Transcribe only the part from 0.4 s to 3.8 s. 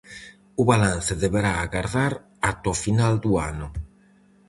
O balance deberá agardar ata o final do ano.